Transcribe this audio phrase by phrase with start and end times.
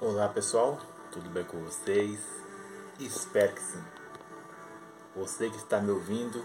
[0.00, 0.78] Olá pessoal,
[1.10, 2.20] tudo bem com vocês?
[3.00, 3.84] Espero que sim.
[5.16, 6.40] Você que está me ouvindo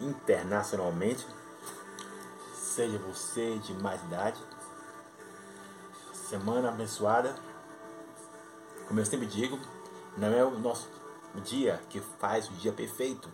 [0.00, 1.26] internacionalmente,
[2.54, 4.40] seja você de mais idade,
[6.14, 7.34] semana abençoada.
[8.88, 9.60] Como eu sempre digo,
[10.16, 10.88] não é o nosso
[11.44, 13.28] dia que faz o dia perfeito,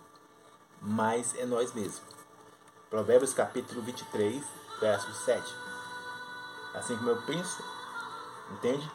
[0.81, 2.01] mas é nós mesmos.
[2.89, 4.43] Provérbios capítulo 23,
[4.81, 5.55] verso 7.
[6.73, 7.63] Assim como eu penso,
[8.51, 8.91] Entende?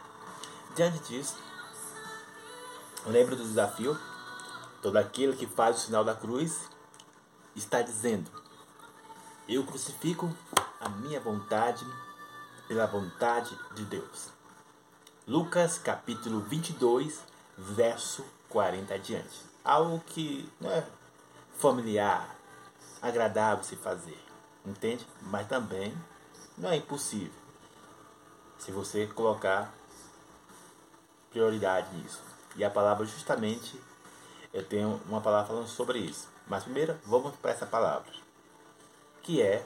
[0.74, 1.36] Diante disso,
[3.06, 3.98] lembra do desafio?
[4.82, 6.68] Todo aquele que faz o sinal da cruz
[7.54, 8.30] está dizendo:
[9.48, 10.30] Eu crucifico
[10.78, 11.86] a minha vontade
[12.68, 14.28] pela vontade de Deus.
[15.26, 17.18] Lucas capítulo 22,
[17.56, 19.44] verso 40 adiante.
[19.64, 20.86] Algo que não é
[21.58, 22.36] familiar,
[23.00, 24.22] agradável se fazer,
[24.64, 25.06] entende?
[25.22, 25.96] Mas também
[26.58, 27.45] não é impossível
[28.58, 29.72] se você colocar
[31.30, 32.22] prioridade nisso.
[32.56, 33.80] E a palavra justamente
[34.52, 36.28] eu tenho uma palavra falando sobre isso.
[36.46, 38.10] Mas primeiro vamos para essa palavra,
[39.22, 39.64] que é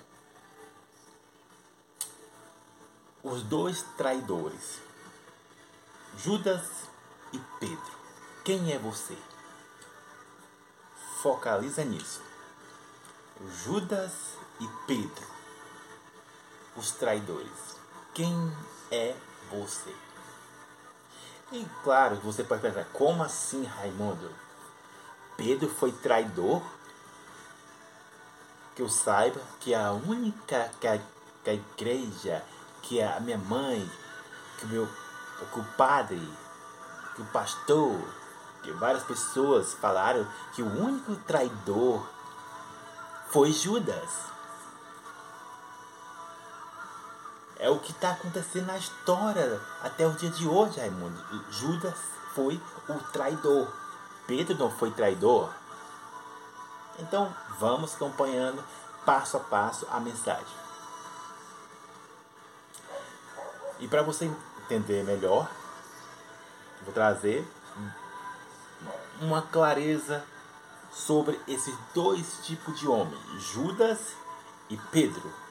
[3.22, 4.80] os dois traidores,
[6.16, 6.88] Judas
[7.32, 8.00] e Pedro.
[8.44, 9.16] Quem é você?
[11.22, 12.22] Focaliza nisso.
[13.62, 14.12] Judas
[14.58, 15.27] e Pedro,
[16.77, 17.77] os traidores.
[18.14, 18.34] Quem
[18.91, 19.14] é
[19.50, 19.94] você.
[21.52, 24.30] E claro, você pode pensar, como assim, Raimundo?
[25.36, 26.62] Pedro foi traidor?
[28.77, 30.98] Que eu saiba que a única que a,
[31.42, 32.44] que a igreja,
[32.82, 33.91] que a minha mãe,
[34.58, 34.88] que o meu
[35.52, 36.20] que o padre,
[37.16, 37.98] que o pastor,
[38.62, 42.06] que várias pessoas falaram que o único traidor
[43.30, 44.10] foi Judas.
[47.61, 51.22] É o que está acontecendo na história até o dia de hoje, Raimundo.
[51.50, 51.94] Judas
[52.34, 52.58] foi
[52.89, 53.70] o traidor.
[54.27, 55.53] Pedro não foi traidor.
[56.98, 58.65] Então, vamos acompanhando
[59.04, 60.56] passo a passo a mensagem.
[63.78, 64.31] E para você
[64.62, 65.47] entender melhor,
[66.82, 67.47] vou trazer
[69.20, 70.25] uma clareza
[70.91, 74.15] sobre esses dois tipos de homens, Judas
[74.70, 75.50] e Pedro.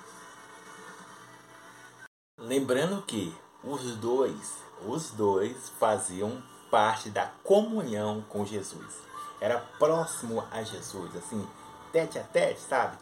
[2.39, 6.41] Lembrando que os dois, os dois faziam
[6.71, 8.95] parte da comunhão com Jesus.
[9.41, 11.45] Era próximo a Jesus, assim,
[11.91, 12.97] tete a tete, sabe?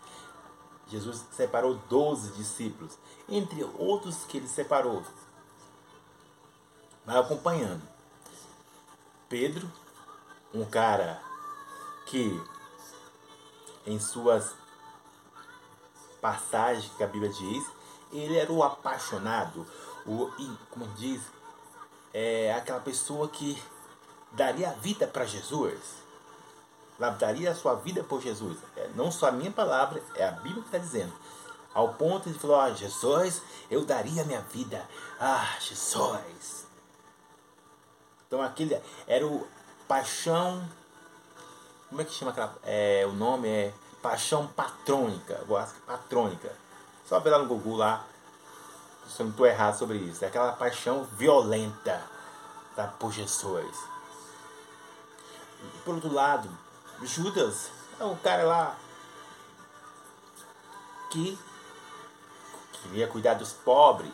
[0.87, 2.97] Jesus separou 12 discípulos,
[3.29, 5.03] entre outros que ele separou.
[7.05, 7.81] Vai acompanhando.
[9.29, 9.71] Pedro,
[10.53, 11.21] um cara
[12.05, 12.41] que
[13.85, 14.55] em suas
[16.19, 17.76] passagens que a Bíblia diz,
[18.11, 19.65] ele era o apaixonado,
[20.05, 20.31] o,
[20.69, 21.21] como diz,
[22.13, 23.61] é aquela pessoa que
[24.31, 25.79] daria a vida para Jesus.
[27.19, 28.57] Daria a sua vida por Jesus.
[28.75, 31.13] É, não só a minha palavra, é a Bíblia que está dizendo.
[31.73, 34.83] Ao ponto de falar, ah, Jesus, eu daria a minha vida.
[35.19, 36.65] Ah, Jesus.
[38.25, 39.47] Então aquele era o
[39.87, 40.67] paixão.
[41.87, 42.57] Como é que chama aquela.
[42.63, 45.39] É, o nome é paixão patrônica.
[45.85, 46.66] Patrônica
[47.07, 48.05] só ver lá no Google lá,
[49.07, 50.23] se eu não estou errado sobre isso.
[50.23, 52.01] É aquela paixão violenta
[52.75, 53.75] tá, por Jesus.
[55.63, 56.49] E, por outro lado,
[57.01, 58.75] Judas é um cara lá
[61.09, 61.39] que
[62.73, 64.11] queria cuidar dos pobres.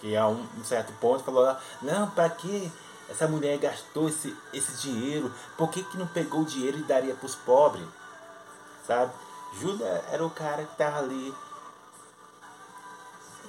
[0.00, 2.70] Que a um, um certo ponto falou, não, para que
[3.08, 5.32] essa mulher gastou esse, esse dinheiro?
[5.56, 7.86] Por que, que não pegou o dinheiro e daria para os pobres?
[8.86, 9.12] Sabe?
[9.60, 11.34] Judas era o cara que estava ali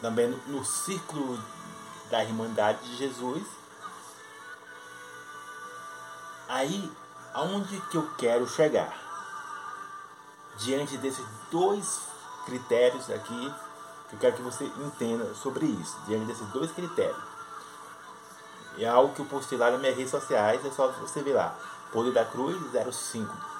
[0.01, 1.41] também no, no círculo
[2.09, 3.43] da Irmandade de Jesus.
[6.47, 6.91] Aí,
[7.33, 8.95] aonde que eu quero chegar?
[10.57, 11.99] Diante desses dois
[12.45, 13.53] critérios aqui,
[14.09, 15.97] que eu quero que você entenda sobre isso.
[16.07, 17.27] Diante desses dois critérios.
[18.77, 21.57] É algo que eu postei lá nas minhas redes sociais, é só você ver lá.
[21.91, 23.56] Poder da Cruz 05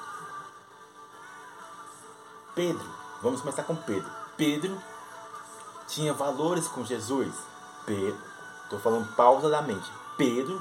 [2.58, 2.90] Pedro,
[3.22, 4.10] vamos começar com Pedro.
[4.36, 4.82] Pedro
[5.88, 7.32] tinha valores com Jesus.
[7.86, 8.20] Pedro,
[8.64, 9.88] estou falando pausadamente.
[10.18, 10.60] Pedro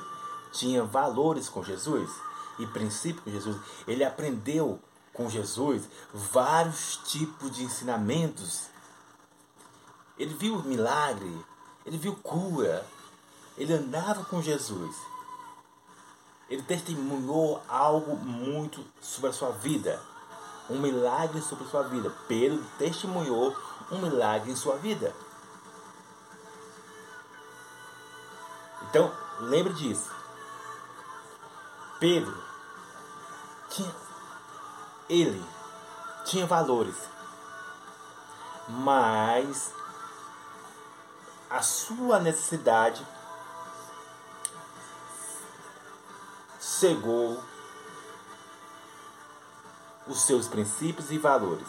[0.52, 2.10] tinha valores com Jesus
[2.58, 3.56] e princípios com Jesus.
[3.88, 4.78] Ele aprendeu
[5.14, 8.64] com Jesus vários tipos de ensinamentos.
[10.18, 11.34] Ele viu milagre,
[11.86, 12.86] ele viu cura,
[13.56, 14.94] ele andava com Jesus.
[16.50, 19.98] Ele testemunhou algo muito sobre a sua vida
[20.68, 22.12] um milagre sobre sua vida.
[22.28, 23.56] Pedro testemunhou
[23.90, 25.14] um milagre em sua vida.
[28.82, 30.10] Então, lembre disso.
[31.98, 32.42] Pedro
[33.70, 34.06] tinha
[35.08, 35.44] ele
[36.24, 36.96] tinha valores,
[38.68, 39.72] mas
[41.48, 43.06] a sua necessidade
[46.58, 47.40] cegou
[50.06, 51.68] os seus princípios e valores.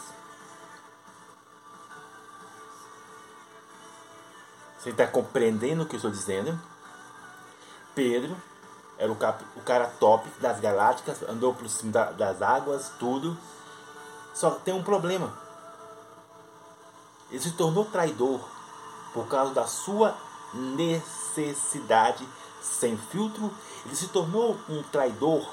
[4.79, 6.59] Você está compreendendo o que eu estou dizendo?
[7.93, 8.37] Pedro
[8.97, 13.37] era o, cap, o cara top das galácticas, andou por cima da, das águas, tudo.
[14.33, 15.31] Só tem um problema.
[17.29, 18.39] Ele se tornou traidor
[19.13, 20.15] por causa da sua
[20.53, 22.27] necessidade
[22.61, 23.51] sem filtro.
[23.85, 25.47] Ele se tornou um traidor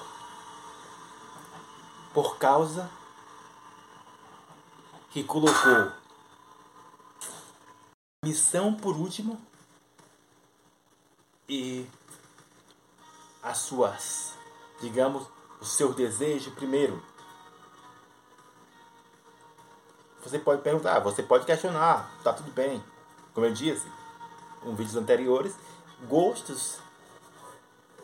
[2.14, 2.88] por causa
[5.11, 5.93] que colocou
[8.25, 9.38] missão por último
[11.49, 11.87] e
[13.43, 14.32] as suas,
[14.81, 15.26] digamos,
[15.61, 17.02] o seu desejo primeiro.
[20.22, 22.82] Você pode perguntar, você pode questionar, tá tudo bem.
[23.34, 23.87] Como eu disse
[24.62, 25.55] em vídeos anteriores,
[26.08, 26.78] gostos,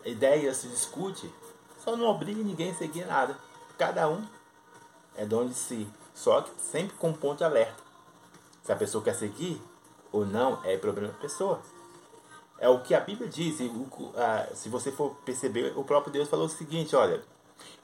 [0.05, 1.33] ideias se discute,
[1.83, 3.39] só não obriga ninguém a seguir nada.
[3.81, 4.23] Cada um
[5.17, 7.83] é dono de si, só que sempre com um ponto de alerta.
[8.63, 9.59] Se a pessoa quer seguir
[10.13, 11.63] ou não, é problema da pessoa.
[12.59, 13.57] É o que a Bíblia diz.
[14.55, 17.23] Se você for perceber, o próprio Deus falou o seguinte: olha,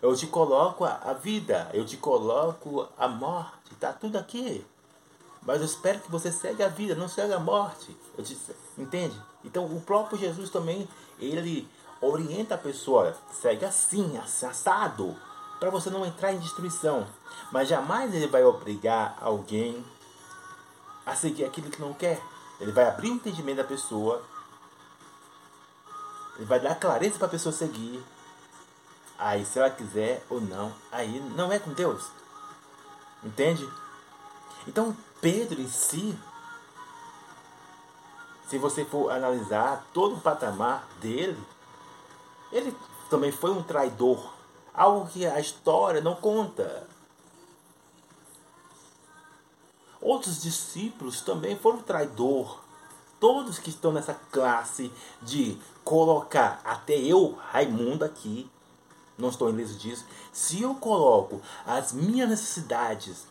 [0.03, 4.67] eu te coloco a, vida, eu te coloco a morte, está tudo aqui.
[5.41, 7.97] Mas eu espero que você segue a vida, não segue a morte.
[8.23, 8.39] Te,
[8.77, 9.19] entende?
[9.43, 10.87] Então o próprio Jesus também,
[11.19, 11.67] ele
[12.03, 15.17] orienta a pessoa, segue assim, assado,
[15.59, 17.07] para você não entrar em destruição.
[17.51, 19.85] Mas jamais ele vai obrigar alguém
[21.05, 22.21] a seguir aquilo que não quer.
[22.61, 24.23] Ele vai abrir o entendimento da pessoa
[26.37, 28.03] ele vai dar clareza para a pessoa seguir.
[29.19, 32.11] Aí, se ela quiser ou não, aí não é com Deus.
[33.25, 33.67] Entende?
[34.69, 36.17] Então, Pedro em si,
[38.49, 41.43] se você for analisar todo o patamar dele,
[42.53, 42.77] ele
[43.09, 44.36] também foi um traidor.
[44.77, 46.87] Algo que a história não conta.
[50.01, 52.61] Outros discípulos também foram traidor
[53.19, 54.93] todos que estão nessa classe
[55.23, 58.51] de colocar, até eu, Raimundo aqui,
[59.17, 63.27] não estou ileso disso, se eu coloco as minhas necessidades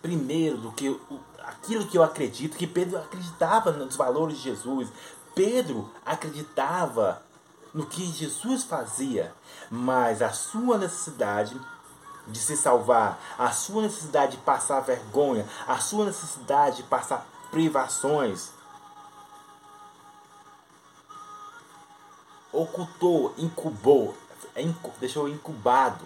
[0.00, 0.98] primeiro do que
[1.40, 4.88] aquilo que eu acredito, que Pedro acreditava nos valores de Jesus,
[5.34, 7.22] Pedro acreditava
[7.72, 9.34] no que Jesus fazia,
[9.70, 11.58] mas a sua necessidade
[12.26, 18.50] de se salvar, a sua necessidade de passar vergonha, a sua necessidade de passar privações.
[22.52, 24.16] Ocultou, incubou,
[24.54, 24.62] é
[24.98, 26.04] deixou incubado.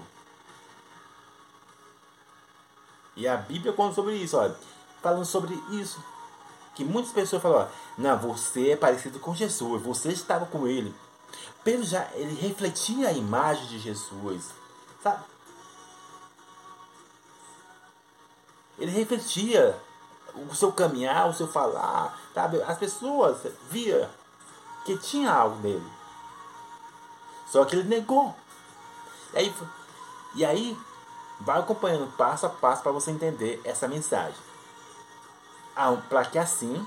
[3.16, 4.56] E a Bíblia conta sobre isso, olha,
[5.00, 6.02] falando sobre isso.
[6.74, 10.92] Que muitas pessoas falam, ó, não, você é parecido com Jesus, você estava com ele.
[11.62, 14.50] Pedro já ele refletia a imagem de Jesus,
[15.02, 15.24] sabe?
[18.78, 19.80] Ele refletia
[20.34, 22.60] o seu caminhar, o seu falar, sabe?
[22.62, 23.38] As pessoas
[23.70, 24.10] via
[24.84, 25.92] que tinha algo nele.
[27.46, 28.34] Só que ele negou.
[29.32, 29.54] E aí,
[30.34, 30.78] e aí
[31.40, 34.38] vai acompanhando passo a passo para você entender essa mensagem.
[35.74, 36.86] Ah, para que assim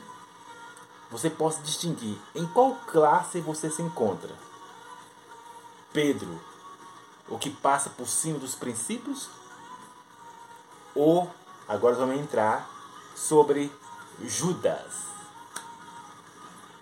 [1.09, 4.33] você possa distinguir em qual classe você se encontra.
[5.93, 6.39] Pedro,
[7.27, 9.29] o que passa por cima dos princípios,
[10.93, 11.29] ou
[11.67, 12.69] agora vamos entrar
[13.15, 13.71] sobre
[14.21, 15.07] Judas.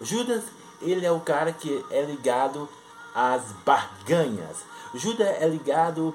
[0.01, 0.43] Judas,
[0.81, 2.67] ele é o cara que é ligado
[3.13, 4.57] às barganhas.
[4.93, 6.13] Judas é ligado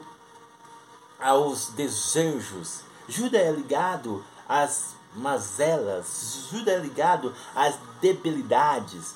[1.19, 2.83] aos desejos.
[3.09, 6.49] Judas é ligado às mazelas.
[6.51, 9.15] Judas é ligado às debilidades.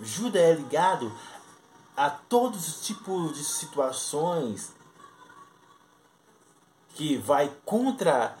[0.00, 1.12] Judas é ligado
[1.96, 4.72] a todos os tipos de situações
[6.94, 8.36] que vai contra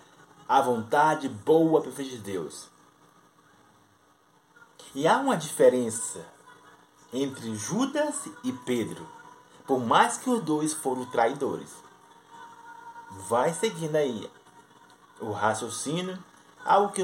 [0.48, 2.68] a vontade boa perfeita de Deus.
[4.94, 6.26] E há uma diferença
[7.12, 9.08] entre Judas e Pedro,
[9.66, 11.70] por mais que os dois foram traidores.
[13.28, 14.30] Vai seguindo aí
[15.20, 16.18] o raciocínio,
[16.64, 17.02] algo que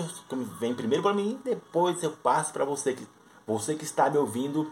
[0.59, 3.07] vem primeiro para mim, depois eu passo para você que
[3.47, 4.71] você que está me ouvindo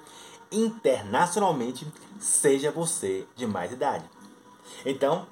[0.52, 1.87] internacionalmente,
[2.21, 4.05] seja você de mais idade.
[4.85, 5.26] Então,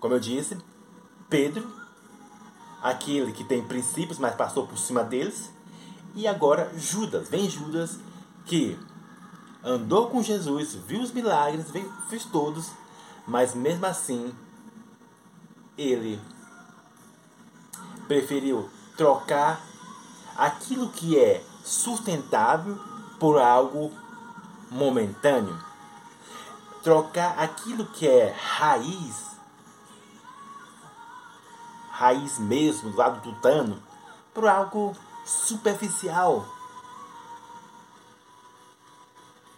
[0.00, 0.58] como eu disse,
[1.28, 1.70] Pedro,
[2.82, 5.50] aquele que tem princípios, mas passou por cima deles,
[6.14, 7.98] E agora Judas, vem Judas
[8.44, 8.78] que
[9.64, 11.66] andou com Jesus, viu os milagres,
[12.08, 12.70] fez todos,
[13.26, 14.34] mas mesmo assim
[15.76, 16.20] ele
[18.06, 19.60] preferiu trocar
[20.36, 22.78] aquilo que é sustentável
[23.18, 23.92] por algo
[24.70, 25.58] momentâneo.
[26.82, 29.36] Trocar aquilo que é raiz,
[31.90, 33.80] raiz mesmo, do lado do tano,
[34.34, 36.44] por algo superficial.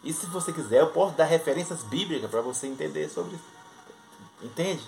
[0.02, 3.44] E se você quiser, eu posso dar referências bíblicas para você entender sobre isso.
[4.42, 4.87] Entende?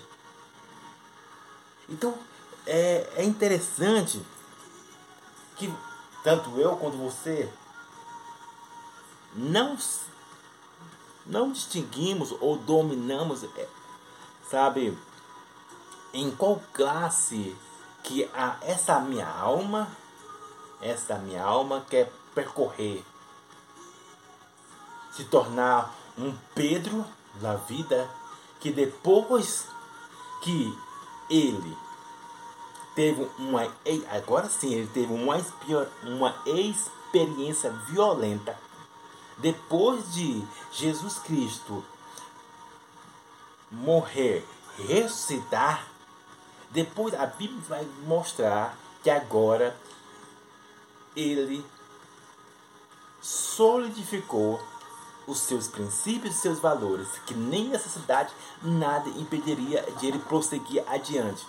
[1.89, 2.17] Então,
[2.65, 4.21] é, é interessante
[5.55, 5.73] que
[6.23, 7.49] tanto eu quanto você
[9.33, 9.77] não
[11.25, 13.67] não distinguimos ou dominamos, é,
[14.49, 14.97] sabe,
[16.13, 17.55] em qual classe
[18.03, 19.89] que a, essa minha alma,
[20.81, 23.03] essa minha alma quer percorrer,
[25.11, 27.05] se tornar um Pedro
[27.41, 28.09] na vida
[28.59, 29.67] que depois
[30.41, 30.86] que
[31.29, 31.77] ele
[32.95, 33.71] teve uma
[34.11, 35.35] agora sim ele teve uma,
[36.03, 38.57] uma experiência violenta
[39.37, 41.83] depois de Jesus Cristo
[43.71, 44.45] morrer
[44.87, 45.87] ressuscitar.
[46.71, 49.75] Depois a Bíblia vai mostrar que agora
[51.15, 51.65] ele
[53.21, 54.59] solidificou
[55.27, 61.45] os seus princípios e seus valores, que nem necessidade nada impediria de ele prosseguir adiante.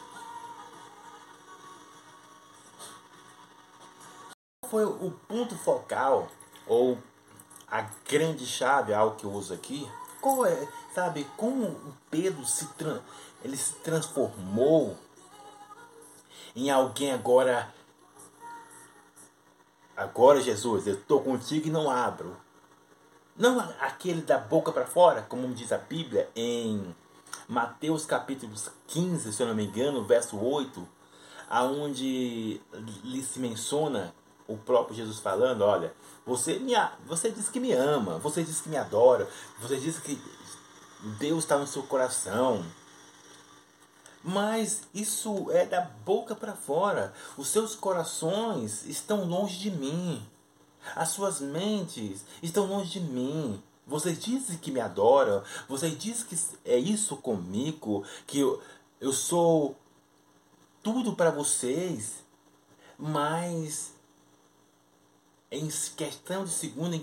[4.61, 6.29] Qual foi o ponto focal
[6.67, 6.99] ou
[7.71, 9.89] a grande chave, algo que eu uso aqui?
[10.21, 12.69] Qual é, sabe, como Pedro se
[13.45, 14.99] ele se transformou
[16.57, 17.73] em alguém agora
[19.97, 22.37] agora Jesus, eu estou contigo e não abro.
[23.39, 26.93] Não aquele da boca para fora, como diz a Bíblia em
[27.47, 28.53] Mateus capítulo
[28.89, 30.87] 15, se eu não me engano, verso 8,
[31.49, 32.61] aonde
[33.05, 34.13] lhe se menciona
[34.49, 35.95] o próprio Jesus falando, olha,
[36.27, 36.73] você me
[37.07, 39.29] você diz que me ama, você diz que me adora,
[39.61, 40.21] você diz que
[41.21, 42.65] Deus está no seu coração.
[44.25, 47.15] Mas isso é da boca para fora.
[47.37, 50.27] Os seus corações estão longe de mim.
[50.95, 53.63] As suas mentes estão longe de mim.
[53.87, 58.63] Vocês dizem que me adoram, vocês dizem que é isso comigo, que eu,
[59.01, 59.75] eu sou
[60.83, 62.25] tudo para vocês,
[62.99, 63.95] mas
[65.51, 67.03] em questão de segundo, em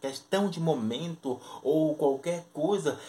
[0.00, 3.00] questão de momento ou qualquer coisa,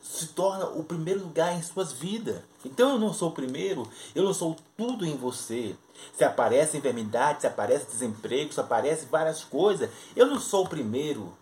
[0.00, 2.42] se torna o primeiro lugar em suas vidas.
[2.64, 5.76] Então eu não sou o primeiro, eu não sou tudo em você.
[6.16, 11.36] Se aparece enfermidade, se aparece desemprego, se aparece várias coisas, eu não sou o primeiro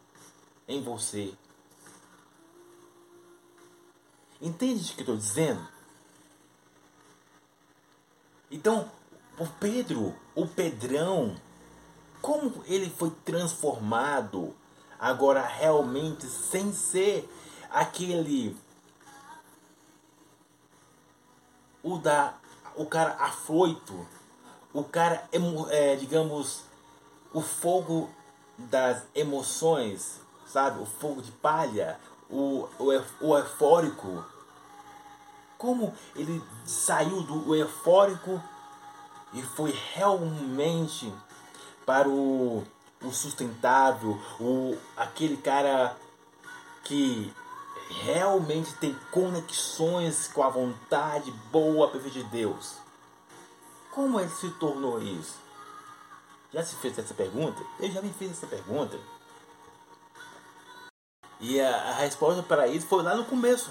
[0.67, 1.33] em você.
[4.41, 5.67] Entende o que estou dizendo?
[8.51, 8.91] Então,
[9.39, 11.37] o Pedro, o Pedrão,
[12.21, 14.55] como ele foi transformado
[14.99, 17.29] agora realmente sem ser
[17.76, 18.56] aquele
[21.83, 22.33] o da
[22.75, 24.06] o cara afoito,
[24.73, 25.28] o cara
[25.71, 26.62] é, digamos
[27.35, 28.11] o fogo
[28.56, 30.80] das emoções, sabe?
[30.80, 32.87] O fogo de palha, o, o,
[33.21, 34.25] o eufórico.
[35.59, 38.42] Como ele saiu do eufórico
[39.35, 41.12] e foi realmente
[41.85, 42.64] para o,
[43.02, 45.97] o sustentável, o, aquele cara
[46.85, 47.33] que
[47.90, 52.76] realmente tem conexões com a vontade boa, perfeita de Deus.
[53.93, 55.37] Como ele se tornou isso?
[56.52, 57.62] Já se fez essa pergunta?
[57.78, 58.99] Eu já me fiz essa pergunta.
[61.40, 63.71] E a, a resposta para isso foi lá no começo,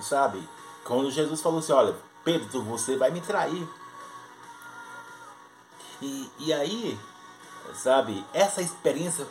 [0.00, 0.48] sabe?
[0.84, 3.68] Quando Jesus falou assim: Olha, Pedro, você vai me trair.
[6.00, 6.98] E, e aí,
[7.74, 9.26] sabe, essa experiência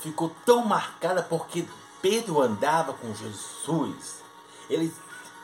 [0.00, 1.66] ficou tão marcada porque
[2.02, 4.16] Pedro andava com Jesus.
[4.68, 4.92] Ele,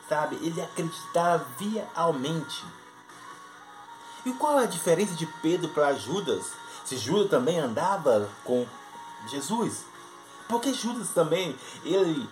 [0.09, 1.47] sabe, ele acreditava
[1.95, 2.65] realmente.
[4.27, 6.53] E qual é a diferença de Pedro para Judas?
[6.85, 8.67] Se Judas também andava com
[9.29, 9.85] Jesus?
[10.49, 12.29] Porque Judas também, ele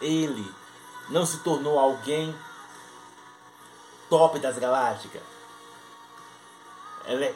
[0.00, 0.52] ele
[1.08, 2.34] não se tornou alguém
[4.10, 5.22] top das galácticas.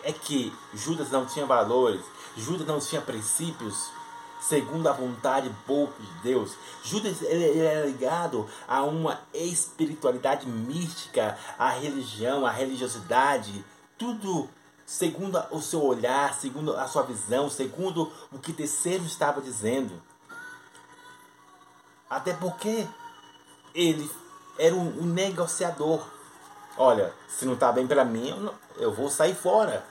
[0.04, 2.04] É que Judas não tinha valores,
[2.36, 3.90] Judas não tinha princípios
[4.40, 6.56] segundo a vontade boa de Deus.
[6.82, 13.64] Judas ele, é ligado a uma espiritualidade mística, a religião, a religiosidade,
[13.98, 14.48] tudo
[14.86, 20.00] segundo o seu olhar, segundo a sua visão, segundo o que terceiro estava dizendo.
[22.08, 22.86] Até porque
[23.74, 24.08] ele
[24.58, 26.06] era um, negociador.
[26.78, 29.84] Olha, se não está bem para mim, eu vou sair fora.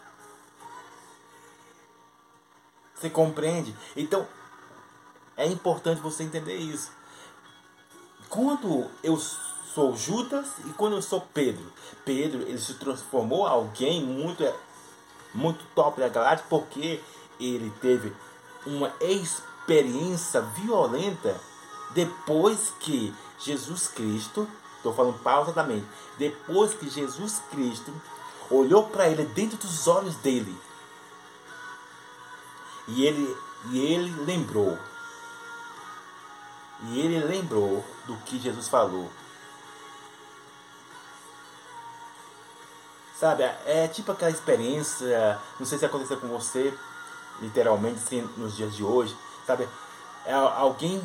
[2.96, 3.76] Você compreende?
[3.96, 4.26] Então,
[5.38, 6.92] é importante você entender isso.
[8.30, 11.72] Quando eu sou Judas e quando eu sou Pedro,
[12.04, 14.44] Pedro ele se transformou alguém muito
[15.34, 17.02] muito top da galáxia porque
[17.40, 18.14] ele teve
[18.66, 21.40] uma experiência violenta
[21.94, 25.86] depois que Jesus Cristo, estou falando pausadamente,
[26.18, 27.94] depois que Jesus Cristo
[28.50, 30.56] olhou para ele dentro dos olhos dele
[32.88, 33.38] e ele
[33.72, 34.78] e ele lembrou
[36.84, 39.10] e ele lembrou do que Jesus falou.
[43.20, 46.78] Sabe, é tipo aquela experiência, não sei se aconteceu com você,
[47.42, 49.16] literalmente, assim, nos dias de hoje,
[49.48, 49.70] sabe?
[50.26, 51.02] É alguém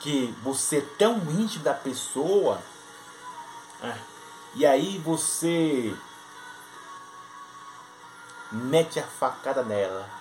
[0.00, 2.60] que você é tão íntimo da pessoa,
[3.80, 3.96] é,
[4.56, 5.96] e aí você
[8.50, 10.17] mete a facada nela.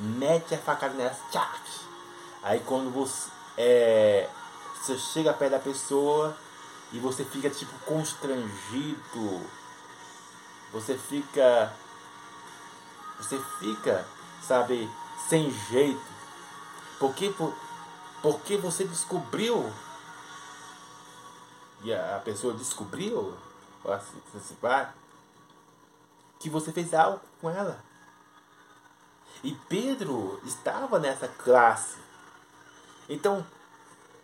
[0.00, 1.46] Mete a facada nela, tchau.
[2.42, 4.28] Aí quando você, é,
[4.80, 6.34] você chega perto da pessoa,
[6.92, 9.40] e você fica tipo constrangido.
[10.72, 11.72] Você fica
[13.18, 14.06] você fica,
[14.42, 14.90] sabe,
[15.28, 16.00] sem jeito.
[16.98, 17.54] Porque por,
[18.22, 19.72] porque você descobriu
[21.82, 23.34] e a, pessoa descobriu
[23.86, 24.90] assim, assim, vai,
[26.38, 27.82] que você fez algo com ela.
[29.42, 31.98] E Pedro estava nessa classe.
[33.08, 33.46] Então,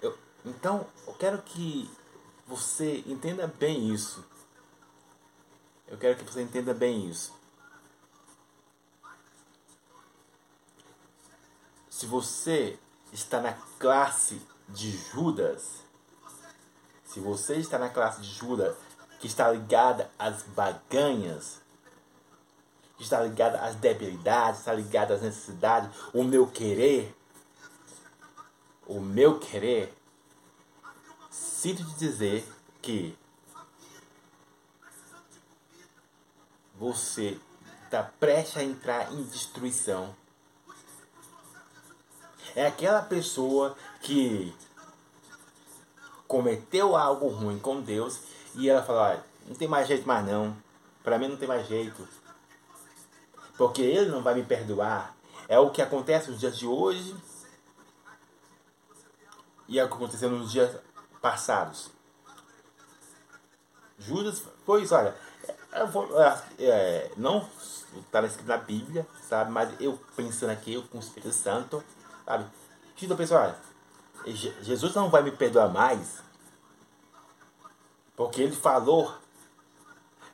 [0.02, 1.90] eu, então eu quero que
[2.46, 4.24] você entenda bem isso.
[5.88, 7.34] Eu quero que você entenda bem isso.
[11.88, 12.78] Se você
[13.12, 15.82] está na classe de Judas,
[17.04, 18.76] se você está na classe de Judas
[19.18, 21.62] que está ligada às baganhas,
[22.98, 27.14] está ligada às debilidades, está ligada às necessidades, o meu querer,
[28.86, 29.92] o meu querer
[31.30, 32.46] sinto te dizer
[32.80, 33.16] que
[36.78, 37.38] você
[37.84, 40.14] está prestes a entrar em destruição.
[42.54, 44.54] É aquela pessoa que
[46.26, 48.20] cometeu algo ruim com Deus
[48.54, 50.56] e ela fala, ah, não tem mais jeito mais não.
[51.02, 52.06] Para mim não tem mais jeito.
[53.56, 55.16] Porque ele não vai me perdoar.
[55.48, 57.16] É o que acontece nos dias de hoje.
[59.68, 60.76] E é o que aconteceu nos dias
[61.20, 61.90] passados.
[63.98, 64.42] Judas
[64.80, 65.16] isso, olha.
[65.92, 66.08] Vou,
[66.58, 67.46] é, não
[68.00, 69.50] está escrito na Bíblia, sabe?
[69.50, 71.82] Mas eu pensando aqui, eu com o Espírito Santo,
[72.24, 72.46] sabe?
[72.96, 73.54] Judas pensou,
[74.62, 76.22] Jesus não vai me perdoar mais,
[78.16, 79.14] porque ele falou,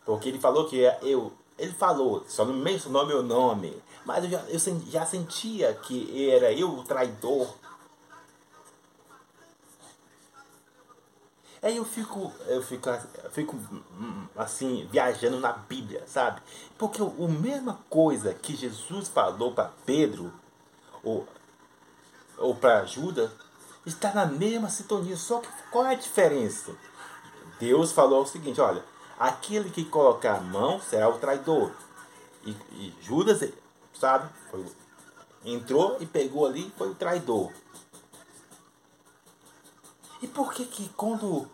[0.04, 1.32] porque ele falou que eu,
[1.62, 4.58] ele falou, só não mencionou meu nome, mas eu já, eu
[4.90, 7.48] já sentia que era eu o traidor,
[11.62, 13.56] Aí eu fico, eu fico, eu fico
[14.36, 16.42] assim, viajando na Bíblia, sabe?
[16.76, 20.32] Porque a mesma coisa que Jesus falou para Pedro,
[21.04, 21.24] ou,
[22.36, 23.30] ou para Judas,
[23.86, 25.16] está na mesma sintonia.
[25.16, 26.74] Só que qual é a diferença?
[27.60, 28.84] Deus falou o seguinte: olha,
[29.18, 31.72] aquele que colocar a mão será o traidor.
[32.44, 33.48] E, e Judas,
[33.94, 34.66] sabe, foi,
[35.44, 37.52] entrou e pegou ali, foi o traidor.
[40.20, 41.48] E por que que quando,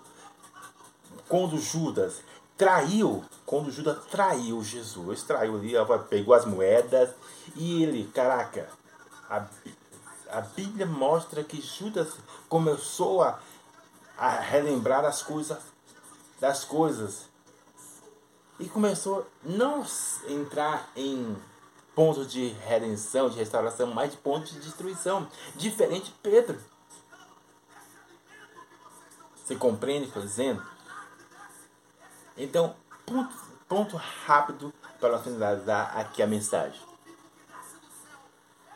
[1.29, 2.23] quando Judas
[2.57, 5.73] traiu, quando Judas traiu Jesus, traiu ali,
[6.09, 7.11] pegou as moedas
[7.55, 8.69] e ele, caraca,
[9.29, 9.47] a,
[10.31, 12.15] a Bíblia mostra que Judas
[12.49, 13.39] começou a,
[14.17, 15.59] a relembrar as coisas,
[16.41, 17.29] das coisas
[18.59, 19.85] e começou não
[20.27, 21.37] entrar em
[21.95, 26.61] pontos de redenção, de restauração, mas de pontos de destruição, diferente de Pedro.
[29.35, 30.63] Você compreende o que estou dizendo?
[32.37, 33.35] Então, ponto,
[33.69, 36.81] ponto rápido para finalizar aqui a mensagem.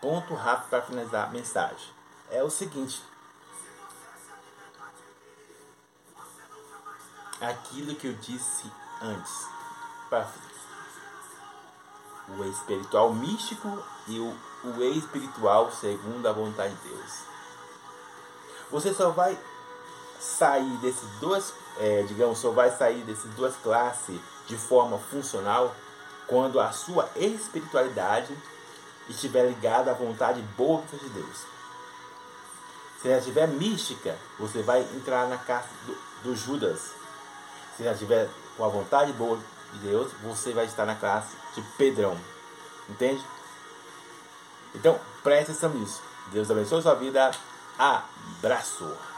[0.00, 1.88] Ponto rápido para finalizar a mensagem.
[2.30, 3.02] É o seguinte.
[7.40, 9.61] Aquilo que eu disse antes.
[12.38, 17.12] O espiritual místico e o, o espiritual segundo a vontade de Deus.
[18.70, 19.38] Você só vai
[20.20, 25.74] sair desses duas, é, digamos, só vai sair dessas duas classes de forma funcional
[26.26, 28.36] quando a sua espiritualidade
[29.08, 31.44] estiver ligada à vontade boa de Deus.
[33.00, 36.92] Se ela estiver mística, você vai entrar na casa do, do Judas.
[37.76, 39.38] Se ela estiver com a vontade boa
[39.76, 42.16] Deus, você vai estar na classe de Pedrão.
[42.88, 43.24] Entende?
[44.74, 46.02] Então, preste atenção nisso.
[46.32, 47.30] Deus abençoe sua vida.
[47.78, 49.11] Abraço.